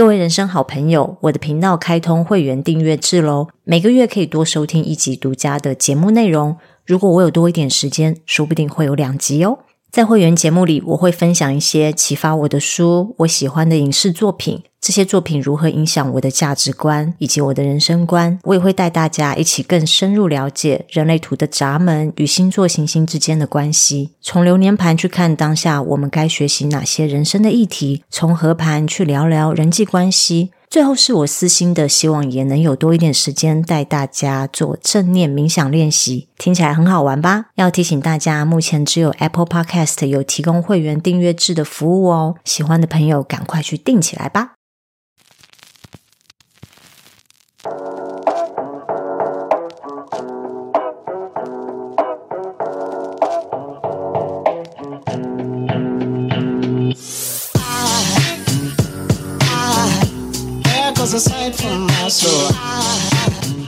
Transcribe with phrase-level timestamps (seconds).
[0.00, 6.56] 各位人生好朋友，我的频道开通会员订阅制喽，每个月可以多收听一集独家的节目内容。
[6.86, 9.58] 如果我有多一点时间，说不定会有两集哦。
[9.92, 14.62] 在会员节目里，我会分享一些启发我的书，我喜欢的影视作品。
[14.80, 18.38] 这些作品如何影响我的价值观以及我的人生观？
[18.44, 24.12] 我也会带大家一起更深入了解人类图的闸门与星座行星之间的关系。
[24.22, 30.50] 从流年盘去看当下我们该学习哪些人生的议题，从合盘去聊聊人际关系。
[30.70, 37.46] 最后是我私心的，希望也能有多一点时间带大家做正念冥想练习，听起来很好玩吧？
[37.56, 44.52] 要提醒大家，目前只有 Apple Podcast 有提供会员订阅制的服务哦，喜欢的朋友赶快去订起来吧。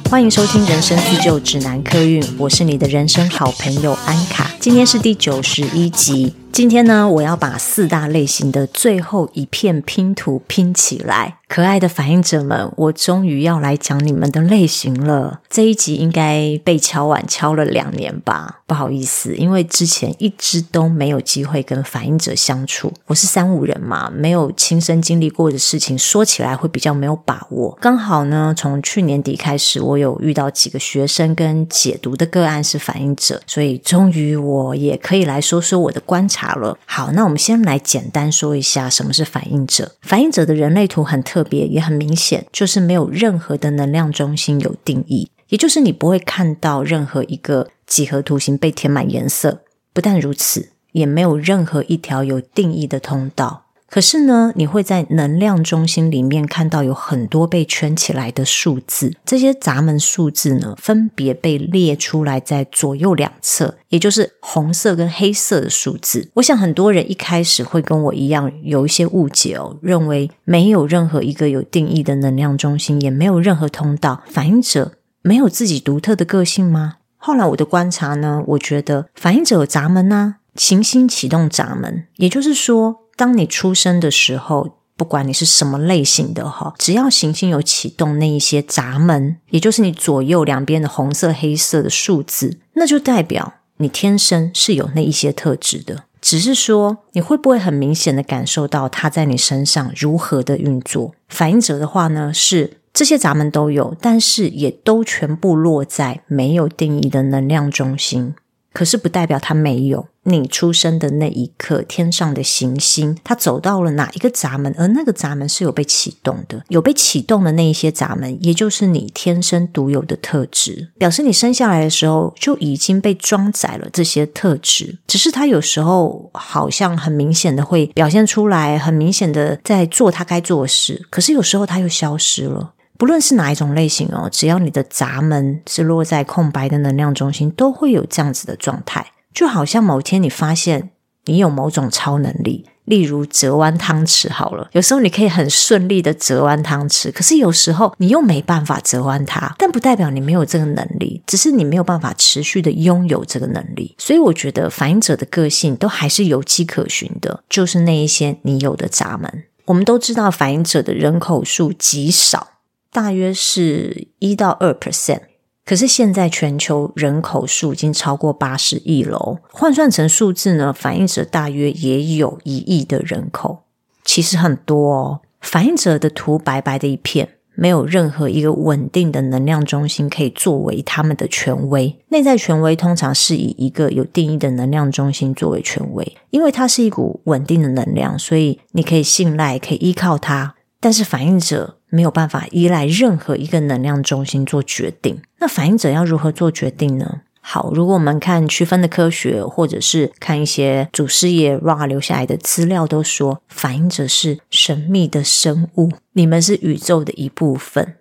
[0.09, 6.33] 欢迎收听《人生自救指南》客运，我是你的人生好朋友安卡，今天是第九十一集。
[6.53, 11.39] 今天呢，我要把四大类型的最后一片拼图拼起来。
[11.53, 15.43] 可爱的反应者们，我终于要来讲你们的类型了。
[15.51, 18.61] 这一集应该被敲碗敲了两年吧？
[18.67, 22.91] 不好意思，因为之前一直都没有机会跟反应者相处。
[23.05, 27.77] 我是三五人嘛，没有亲身经历过的事情，说起来会比较没有把握。
[27.83, 36.55] 刚好呢，从去年底开始，我有遇到几个学生跟解读的个案是反应者，所以终于我也可以来说说我的观察。
[36.55, 39.93] 了，好，那我们先来简单说一下什么是反应者。
[40.01, 49.63] 反应者的人类图很特别，也很明显，就是没有任何的能量中心有定义，也就是你不会看到任何一个几何图形被填满颜色。
[49.93, 53.62] 不但如此，也没有任何一条有定义的通道。
[53.93, 66.31] 可是呢，你会在能量中心里面看到有很多被圈起来的数字，这些闸门数字呢，分别被列出来在左右两侧，也就是红色跟黑色的数字。
[66.37, 76.95] 我想很多人一开始会跟我一样有一些误解哦，认为没有任何一个有定义的能量中心，也没有任何通道，反应者没有自己独特的个性吗？
[77.19, 83.02] 后来我的观察呢，我觉得反应者有闸门啊，行星启动闸门，也就是说。
[83.17, 96.05] 当你出生的时候，不管你是什么类型的哈，只要行星有启动那一些闸门，也就是你左右两边的红色、黑色的数字，那就代表你天生是有那一些特质的。
[96.21, 101.15] 只是说，你会不会很明显的感受到它在你身上如何的运作？
[101.29, 108.35] 反应者的话呢，是这些闸门都有，但是也都全部落在没有定义的能量中心。
[108.73, 110.07] 可是不代表它没有。
[110.25, 125.01] 你出生的那一刻，天上的行星它走到了哪一个闸门，而那个闸门是有被启动的，有被启动的那一些闸门，也就是你天生独有的特质，表示你生下来的时候就已经被装载了这些特质。
[125.09, 132.75] 只是它有时候好像很明显的会表现出来，很明显的在做它该做的事，可是有时候它又消失了。
[133.03, 139.05] 不论是哪一种类型哦，只要你的闸门是落在空白的能量中心，都会有这样子的状态。
[139.35, 140.91] 就好像某天你发现
[141.25, 153.97] 你有某种超能力，例如折弯汤匙好了，有时候你可以很顺利的折弯汤匙，可是有时候你又没办法折弯它，但不代表你没有这个能力，只是你没有办法持续的拥有这个能力。
[153.99, 159.43] 所以我觉得反应者的个性都还是有迹可循的，就是那一些你有的闸门。
[159.65, 162.51] 我们都知道反应者的人口数极少。
[162.93, 165.23] 大约是一到二 percent，
[165.65, 173.65] 可是现在全球人口数已经超过八十亿了，换算成数字呢，反应者大约也有一亿的人口，
[174.05, 175.21] 其实很多哦。
[175.41, 181.99] 反应者的图白白的一片，没有任何一个稳定的能量中心可以作为他们的权威。
[182.11, 190.55] 内在权威通常是以一个有定义的能量中心作为权威，因为它是一股稳定的能量，所以你可以信赖，可以依靠它。
[190.83, 195.23] 但是反应者没有办法依赖任何一个能量中心做决定。
[195.39, 197.21] 那反应者要如何做决定呢？
[197.41, 207.95] 好，如果我们看区分的科学，或者是看一些祖师爷 Ra 留下来的资料，都说反应者是神秘的生物，你们是宇宙的一部分，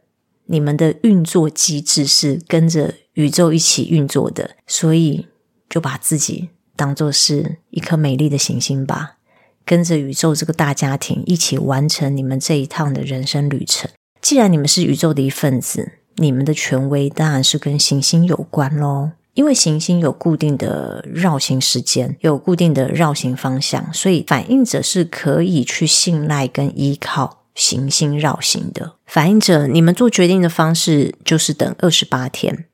[0.47, 5.27] 你们的运作机制是跟着宇宙一起运作的，所以
[5.69, 9.17] 就把自己当作是一颗美丽的行星吧。
[9.65, 13.89] 跟着宇宙这个大家庭一起完成你们这一趟的人生旅程。
[14.21, 19.11] 既然你们是宇宙的一份子，你们的权威当然是跟行星有关喽。
[19.33, 28.95] 因为行星有固定的绕行时间，有固定的绕行方向，所以反应者是可以去信赖跟依靠行星绕行的。
[29.05, 32.65] 反应者，你们做决定的方式就是等二十八天。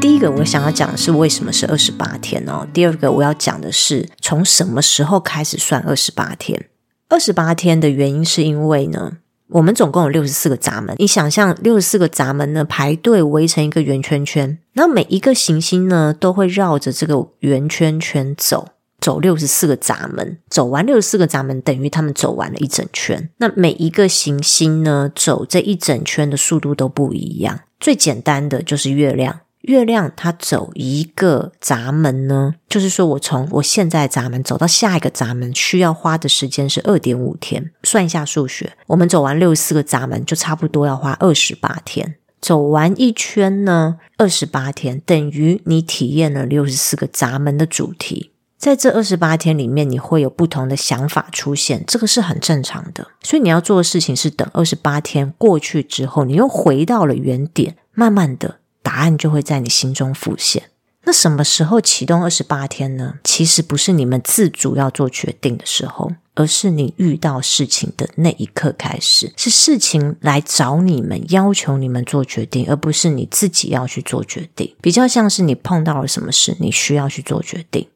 [0.00, 2.66] 第一个我想要讲的是为什么是二十八天哦。
[2.72, 6.68] 第二个我要讲的是从什么时候开始算二十八天。
[7.10, 9.18] 二十八天的原因是因为呢，
[9.48, 18.68] 我们总共有六十四个闸门，你想象六十四个闸门呢排队围成一个圆圈圈，那每一个行星呢都会绕着这个圆圈圈走，
[19.00, 23.28] 走六十四个闸门，走完六十四个闸门等于他们走完了一整圈。
[23.36, 29.40] 那每一个行星呢走这一整圈的速度都不一样，最简单的就是月亮。
[29.62, 37.70] 月亮它走一个闸门呢，就是说我从我现在闸门走到下一个闸门，需要花的时间是二点五天。
[37.82, 42.16] 算一下数学，我们走完六十四个闸门，就差不多要花二十八天。
[42.40, 48.32] 走完一圈呢，二十八天等于你体验了六十四个闸门的主题。
[48.56, 53.08] 在这二十八天里面，你会有不同的想法出现，这个是很正常的。
[53.22, 58.59] 所以你要做的事情是等二十八天过去之后，你又回到了原点，慢慢的。
[58.82, 60.64] 答案就会在你心中浮现。
[61.04, 63.14] 那什么时候启动二十八天呢？
[63.24, 74.74] 其实不是你们自主要做决定的时候，而是你遇到事情的那一刻开始，是事情来找你们，要求你们做决定，而不是你自己要去做决定。
[74.82, 77.88] 比较像是你碰到了什么事，你需要去做决定。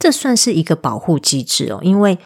[0.00, 2.18] 这算是一个保护机制哦，因为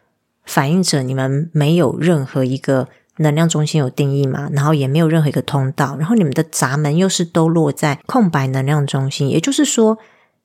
[0.44, 2.88] 反映者你们没有任何一个。
[3.22, 4.50] 能量中心有定义吗？
[4.52, 9.96] 然后也没有任何一个通道，然后你们的闸门又是都落在空白能量中心，也就是说，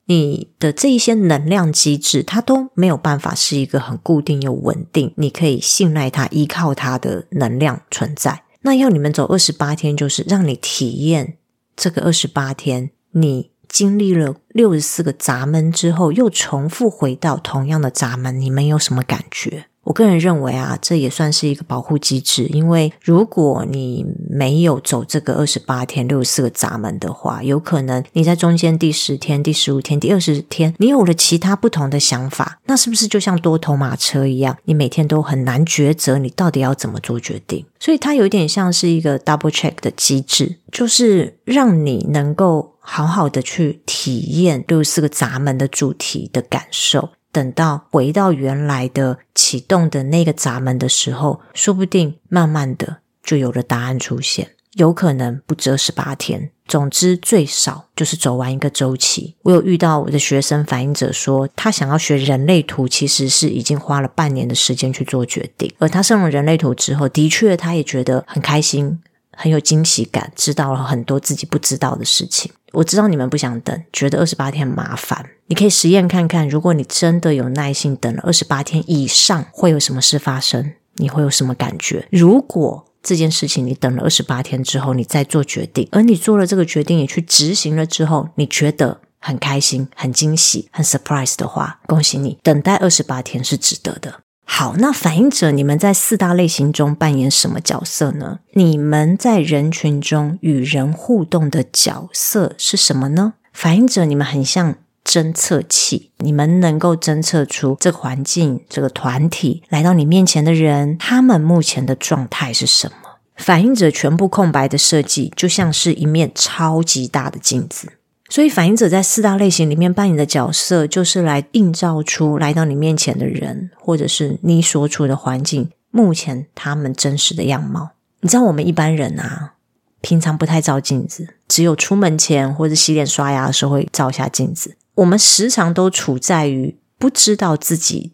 [0.06, 8.44] 你的这一些能量机制，它都没有办法是一个很固定又稳定，你可以信赖它、依靠它的能量存在。
[8.62, 11.36] 那要你们走二十八天，就是让你体验
[11.76, 19.66] 这个二十八天，你经历了六十四个闸门之后，又重复回到同样的闸门，你们有什么感觉？
[19.88, 37.64] 我个人认为啊，这也算是一个保护机制，因为如果你没有走这个二十八天六十四个闸门的话，有可能你在中间第十天、第十五天、第二十天，你有了其他不同的想法，那是不是就像多头马车一样，你每天都很难抉择，你到底要怎么做决定？
[37.80, 47.08] 所以它有点像是一个 double check 的机制，就是让你能够好好的去体验六十四个闸门的主题的感受。
[47.30, 56.50] 等到回到原来的启动的那个闸门的时候，说不定慢慢的就有了答案出现，有可能不止十八天。
[56.66, 59.36] 总之，最少就是走完一个周期。
[59.42, 65.72] 我有遇到我的学生反映者说，他想要学人类图，其实是已经花了半年的时间去做决定。
[65.78, 69.00] 而他上了人类图之后，的确他也觉得很开心，
[69.32, 72.52] 很有惊喜感，知道了很多自己不知道的事情。
[72.72, 75.30] 我知道你们不想等，觉得二十八天很麻烦。
[75.46, 80.72] 你可以实验看看，如果你真的有耐心等了二十八天以上，会有什么事发生？
[80.96, 82.06] 你会有什么感觉？
[82.10, 94.20] 如果这件事情你等了二十八天之后，你再做决定，而你做了这个决定，你去执行了之后，你觉得很开心、很惊喜、很 surprise 的话，恭喜你，等待二十八天是值得的。
[94.50, 98.40] 好，那反映者，你们在四大类型中扮演什么角色呢？
[98.54, 103.34] 你们在人群中与人互动的角色是什么呢？
[103.52, 104.74] 反映者，你们很像
[105.04, 113.18] 侦测器，你们能够侦测出这个环境、这个团体来到你面前的人，他们目前的状态是什么？
[113.36, 117.92] 反映者全部空白的设计，就像是一面超级大的镜子。
[118.30, 127.92] 所以，反映者在四大类型里面扮演的角色，就是来映照出来到你面前的人，或者是你所处的环境，目前他们真实的样貌。
[128.20, 129.54] 你知道，我们一般人啊，
[130.02, 134.76] 平常不太照镜子，只有出门前或者洗脸刷牙的时候会照一下镜子。
[134.96, 138.12] 我们时常都处在于不知道自己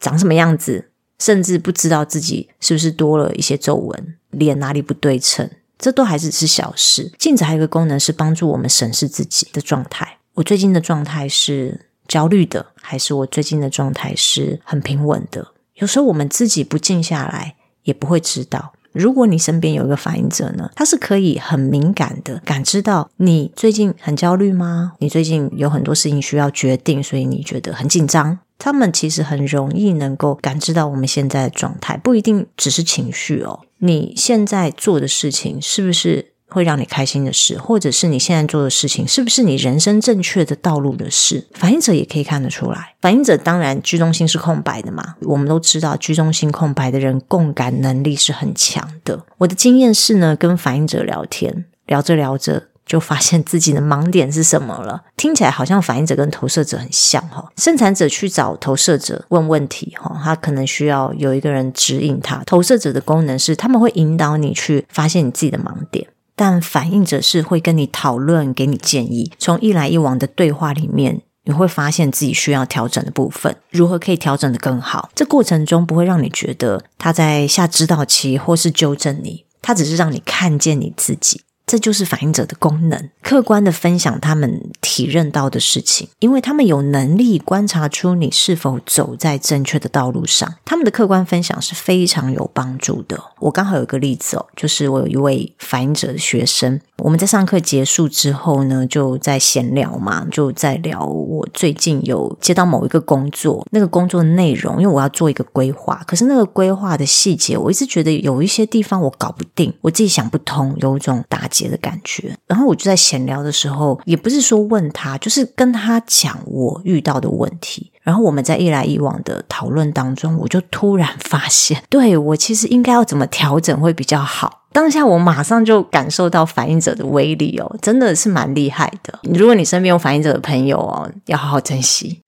[0.00, 0.90] 长什么样子，
[1.20, 5.48] 甚至不知道自己是不是多了一些皱纹，脸哪里不对称。
[5.82, 7.12] 这都还是是小事。
[7.18, 10.18] 镜子还有一个功能是帮助我们审视自己的状态。
[10.34, 15.48] 我最近的状态是焦虑的，还是我最近的状态是很平稳的？
[15.74, 18.72] 有时候我们自己不静下来，也不会知道。
[18.92, 24.92] 如果你身边有一个反应者呢，他是可以很敏感的感知到你最近很焦虑吗？
[24.98, 28.38] 你最近有很多事情需要决定，所以你觉得很紧张。
[28.64, 33.58] 他们其实很容易能够感知到我们现在的状态，不一定只是情绪哦。
[33.78, 41.48] 你现在做的事情是不是会让你开心的事，或者是你现在做的事情是不是你人生正确的道路的事？
[41.54, 42.94] 反映者也可以看得出来。
[43.00, 49.26] 反映者当然居中心是空白的嘛，我们都知道居中心空白的人共感能力是很强的。
[49.38, 55.02] 我的经验是呢，跟反映者聊天，聊着聊着，就发现自己的盲点是什么了。
[55.16, 62.42] 听起来好像反映者跟投射者很像哈，生产者去找投射者问问题哈，他可能需要有一个人指引他。
[62.44, 69.32] 投射者的功能是他们会引导你去发现你自己的盲点，但反映者是会跟你讨论，给你建议。
[69.38, 75.10] 从一来一往的对话里面，你会发现自己需要调整的部分，如何可以调整得更好。
[75.14, 81.42] 这过程中不会让你觉得他在下指导棋或是纠正你，他只是让你看见你自己。
[81.66, 90.54] 这就是反映者的功能，客观的分享他们体认到的事情，因为他们有能力观察出你是否走在正确的道路上。
[90.64, 93.18] 他们的客观分享是非常有帮助的。
[93.38, 117.92] 我刚好有一个例子哦，就是我有一位反映者的学生，我们在上课结束之后呢，就在闲聊嘛，就在聊我最近有接到某一个工作，那个工作的内容，因为我要做一个规划，可是那个规划的细节，我一直觉得有一些地方我搞不定，我自己想不通，有一种打结的感觉，然后我就在闲聊的时候，也不是说问他，就是跟他讲我遇到的问题。
[118.02, 124.62] 然后我们在一来一往的讨论当中，我就突然发现，对，我其实应该要怎么调整会比较好。
[124.72, 129.20] 当下我马上就感受到反应者的威力哦，真的是蛮厉害的。
[129.34, 132.20] 如果你身边有反应者的朋友哦，要好好珍惜。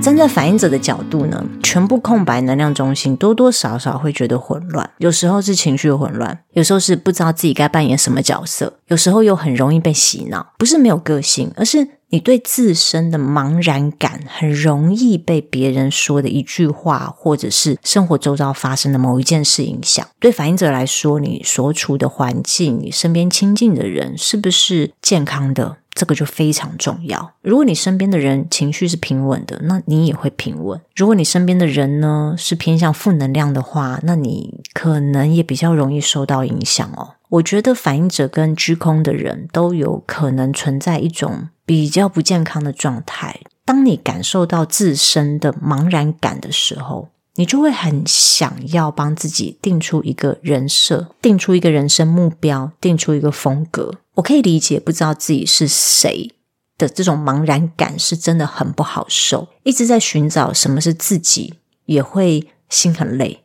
[0.00, 10.54] 站在反映者的角度呢，全部空白能量中心多多少少会觉得混乱，有时候是情绪混乱，有时候是不知道自己该扮演什么角色，有时候又很容易被洗脑。
[10.56, 20.06] 不是没有个性，而是你对自身的茫然感很容易被别人说的一句话，或者是生活周遭发生的某一件事影响。
[20.18, 25.76] 对反映者来说，你所处的环境，你身边亲近的人是不是健康的？
[25.98, 27.32] 这个就非常重要。
[27.42, 30.80] 如果你身边的人情绪是平稳的，那你也会平稳。
[30.94, 37.14] 如果你身边的人呢是偏向负能量的话，那你可能也比较容易受到影响哦。
[37.30, 43.40] 我觉得反应者跟居空的人都有可能存在一种比较不健康的状态。
[43.64, 53.92] 当你感受到自身的茫然感的时候，你就会很想要帮自己定出一个人设，定出一个人生目标，定出一个风格。
[54.18, 56.32] 我可以理解，不知道自己是谁
[56.76, 59.48] 的这种茫然感是真的很不好受。
[59.62, 61.54] 一直在寻找什么是自己，
[61.86, 63.44] 也会心很累。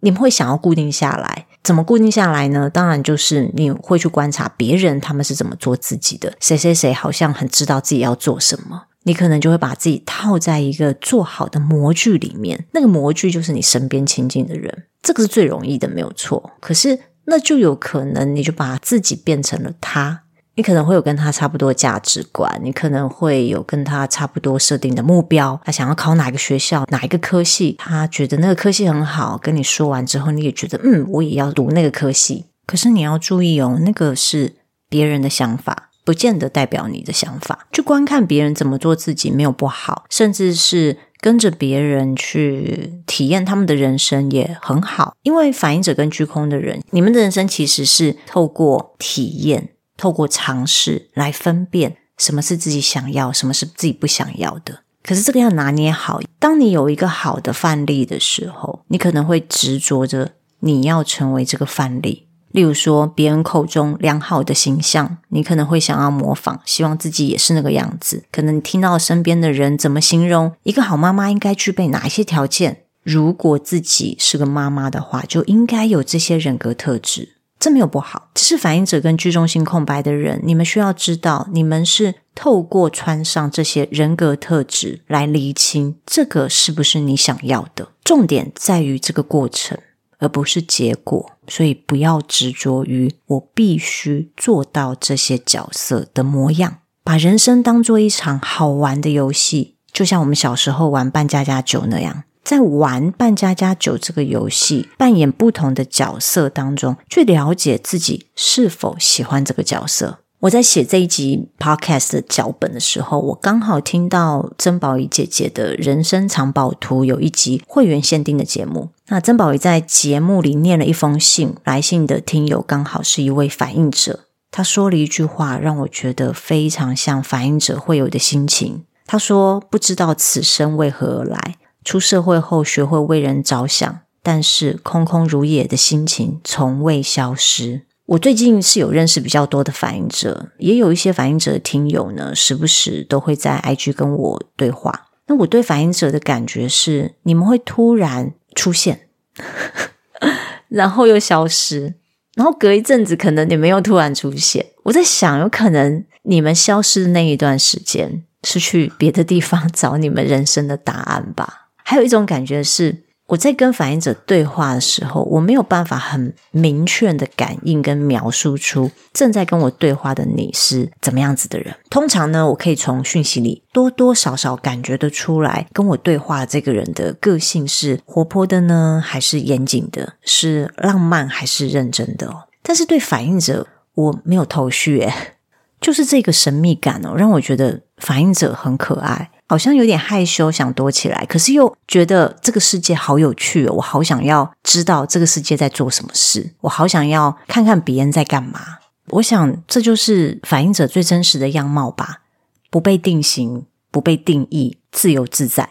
[0.00, 2.68] 你们会想要固定下来，怎么固定下来呢？
[2.68, 6.36] 当然就是你会去观察别人他们是怎么做自己的。
[6.40, 12.66] 谁谁谁好像很知道自己要做什么，你可能就会把自己套在一个做好的模具里面。
[12.72, 16.52] 那个模具就是你身边亲近的人，这个是最容易的，没有错。
[16.60, 16.98] 可是。
[17.24, 20.22] 那就有可能，你就把自己变成了他。
[20.54, 25.58] 你可能会有跟他差不多价值观，你可能会有跟他差不多设定的目标。
[25.64, 29.38] 他想要考哪个学校，哪一个科系，他觉得那个科系很好。
[29.38, 32.44] 跟你说完之后，你也觉得嗯，我也要读那个科系。
[32.66, 34.56] 可是你要注意哦，那个是
[34.90, 37.66] 别人的想法，不见得代表你的想法。
[37.72, 40.98] 去观看别人怎么做自己没有不好，甚至是。
[41.22, 54.80] 跟着别人去体验他们的人生也很好，因为反映者跟居空的人，你们的人生其实是透过体验、透过尝试来分辨什么是自己想要，什么是自己不想要的。
[55.04, 62.26] 可是这个要拿捏好，当你有一个好的范例的时候，你可能会执着着你要成为这个范例。
[62.52, 68.24] 例如说，别人口中良好的形象，你可能会想要模仿，希望自己也是那个样子。
[68.30, 77.36] 可能你听到身边的人怎么形容一个好妈妈应该具备哪一些条件，如果自己是个妈妈的话，就应该有这些人格特质。
[77.58, 87.88] 这没有不好，只是反映者跟居中心空白的人，你们需要知道，你们是透过穿上这些人格特质来厘清这个是不是你想要的。
[88.02, 89.78] 重点在于这个过程。
[90.22, 110.20] 而不是结果，所以不要执着于我必须做到这些角色的模样，把人生当做一场好玩的游戏，就像我们小时候玩扮家家酒那样，在玩扮家家酒这个游戏，扮演不同的角色当中，去了解自己是否喜欢这个角色。
[110.42, 118.88] 我在写这一集 podcast 的脚本的时候，我刚好听到曾宝仪姐姐的人生藏宝图有一集会员限定的节目。
[119.06, 124.24] 那曾宝仪在节目里念了一封信，来信的听友刚好是一位反映者。
[124.50, 128.84] 他说了一句话，让我觉得非常像反映者会有的心情。
[129.06, 145.06] 他说：“不知道此生为何而来，出社会后学会为人着想，但是空空如也的心情从未消失。”我最近是有认识比较多的反应者，也有一些反应者的听友呢，时不时都会在 IG 跟我对话。
[145.28, 149.08] 那我对反应者的感觉是，你们会突然出现，
[150.68, 151.94] 然后又消失，
[152.34, 154.66] 然后隔一阵子，可能你们又突然出现。
[154.82, 161.68] 我在想，有可能你们消失的那一段时间，是去别的地方 找你们人生的答案吧？
[161.84, 163.04] 还有一种感觉是。
[163.32, 171.74] 我在跟反映者对话的时候，我没有办法很明确的感应跟描述出正在跟我对话的你是怎么样子的人。
[171.88, 180.12] 通常呢，我可以从讯息里多多少少感觉得出来，跟我对话这个人的个性是活泼的呢，还是严谨的？
[180.20, 182.48] 是浪漫还是认真的哦？
[182.62, 185.10] 但是对反映者，我没有头绪诶，
[185.80, 189.30] 就是这个神秘感哦，让我觉得反映者很可爱。
[189.52, 198.78] 好像有点害羞，想躲起来，可是又觉得这个世界好有趣哦，我好想要知道这个世界在做什么事，我好想要看看别人在干嘛。
[199.08, 202.22] 我想这就是反映者最真实的样貌吧，
[202.70, 205.68] 不被定型，不被定义，自由自在。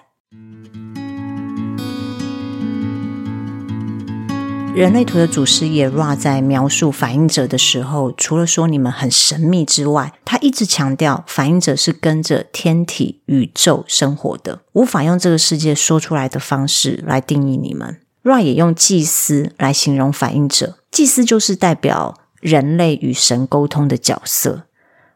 [4.74, 18.00] 人类图的祖师爷 Ra 在描述反应者的时候，除了说你们很神秘之外，他一直强调反应者是跟着天体宇宙生活的，无法用这个世界说出来的方式来定义你们。
[18.24, 24.64] Ra 也用祭司来形容反应者，祭司就是代表人类与神沟通的角色。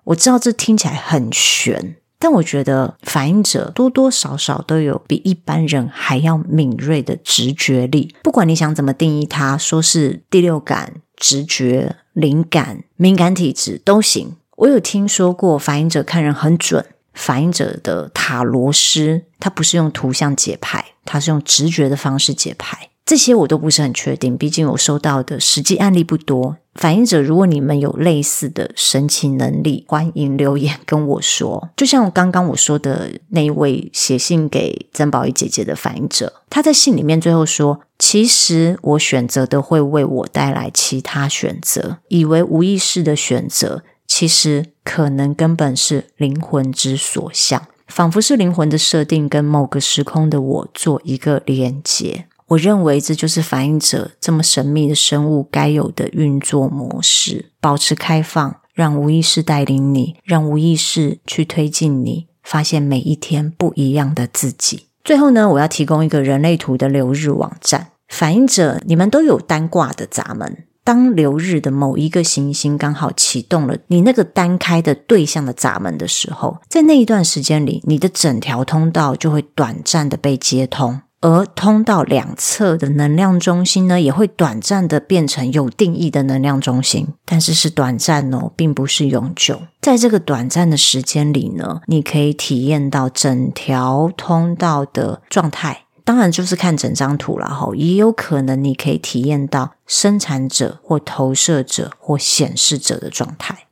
[0.05, 1.95] 我知道这听起来很玄。
[2.25, 14.37] 但我觉得反映者多多少少都有比一般人还要敏锐的直觉力，不管你想怎么定义它，说是第六感、直觉、灵感、敏感体质都行。
[14.55, 22.89] 我有听说过反映者看人很准，反映者的塔罗师他不是用图像解牌，他是用直觉的方式解牌。
[23.05, 26.57] 这些我都不是很确定，毕竟我收到的实际案例不多。
[26.75, 31.69] 反映者，如果你们有类似的神奇能力，欢迎留言跟我说。
[31.77, 64.87] 就像刚刚我说的那一位写信给曾宝仪姐姐的反映者，他在信里面最后说：“其实我选择的会为我带来其他选择，以为无意识的选择，其实可能根本是灵魂之所向，仿佛是灵魂的设定跟某个时空的我做一个连接。”我认为这就是反映者这么神秘的生物该有的运作模式：保持开放，让无意识带领你，让无意识去推进你，发现每一天不一样的自己。
[65.03, 67.91] 最后呢，我要提供一个人类图的流日网站。
[68.07, 70.65] 反映者，你们都有单挂的闸门。
[70.83, 81.01] 当流日的某一个行星刚好启动了你那个单开的对象的闸门的时候，在那一段时间里，你的整条通道就会短暂的被接通。
[81.25, 89.59] 而通道两侧的能量中心呢，也会短暂的变成有定义的能量中心，但是是短暂哦，并不是永久。
[89.81, 97.71] 在这个短暂的时间里呢，你可以体验到整条通道的状态，当然就是看整张图了哈。
[97.73, 103.64] 也有可能你可以体验到生产者或投射者或显示者的状态。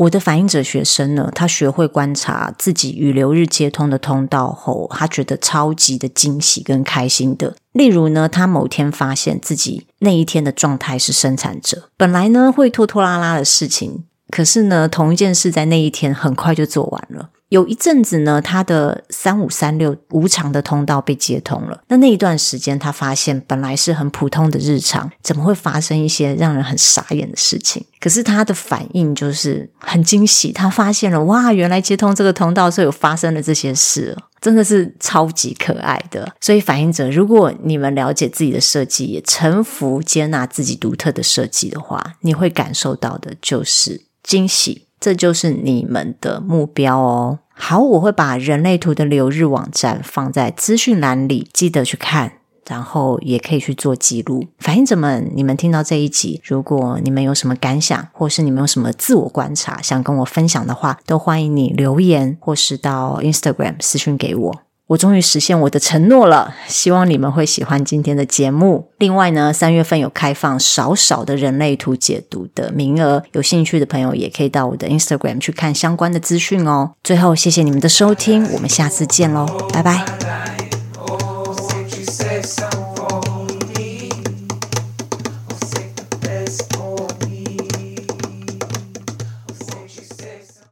[0.00, 7.54] 我的反应者学生呢，他学会观察自己与流日接通的通道后，他觉得超级的惊喜跟开心的。
[7.72, 17.28] 例如呢，他某天发现自己那一天的状态是生产者，本来呢会拖拖拉拉的事情，可是呢同一件事在那一天很快就做完了。
[17.50, 21.82] 有一阵子呢，他的三五三六无常的通道被接通了。
[21.88, 27.84] 那那一段时间，他发现本来是很普通的日常，怎么会发生一些让人很傻眼的事情？
[27.98, 36.32] 可是他的反应就是很惊喜，他发现了哇，原来接通这个通道是有发生了这些事，真的是超级可爱的。
[36.40, 44.86] 所以反映者，如果你们了解自己的设计，也臣服接纳自己独特的设计的话，你会感受到的就是惊喜。
[45.00, 47.38] 这就是你们的目标哦。
[47.52, 52.32] 好，我会把人类图的流日网站放在资讯栏里，记得去看，
[52.66, 54.46] 然后也可以去做记录。
[54.58, 64.60] 反应者们，你们听到这一集，如果你们有什么感想，或是你们有什么自我观察想跟我分享的话，都欢迎你留言，或是到 Instagram 私讯给我。
[64.90, 68.88] 我终于实现我的承诺了希望你们会喜欢今天的节目。
[68.98, 76.90] 另外呢三月份有开放少少的人类图解读的名额有兴趣的朋友也可以到我的 instagram 去看相关的资讯哦。
[77.04, 80.04] 最后谢谢你们的收听我们下次见喽拜拜。